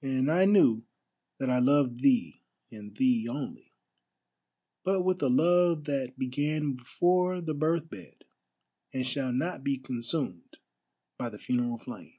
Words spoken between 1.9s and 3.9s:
thee, and thee only,